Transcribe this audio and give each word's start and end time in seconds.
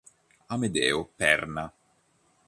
Amedeo 0.53 1.05
Perna 1.13 1.63